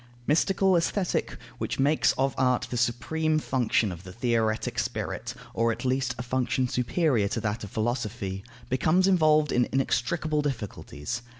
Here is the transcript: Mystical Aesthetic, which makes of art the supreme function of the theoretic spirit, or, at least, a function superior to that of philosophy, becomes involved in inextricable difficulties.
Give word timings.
Mystical 0.25 0.75
Aesthetic, 0.75 1.37
which 1.59 1.77
makes 1.77 2.11
of 2.13 2.33
art 2.35 2.65
the 2.71 2.75
supreme 2.75 3.37
function 3.37 3.91
of 3.91 4.03
the 4.03 4.11
theoretic 4.11 4.79
spirit, 4.79 5.35
or, 5.53 5.71
at 5.71 5.85
least, 5.85 6.15
a 6.17 6.23
function 6.23 6.67
superior 6.67 7.27
to 7.27 7.39
that 7.41 7.63
of 7.63 7.69
philosophy, 7.69 8.43
becomes 8.67 9.07
involved 9.07 9.51
in 9.51 9.69
inextricable 9.71 10.41
difficulties. 10.41 11.21